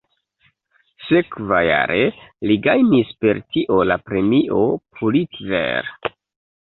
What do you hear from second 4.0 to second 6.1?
Premio Pulitzer.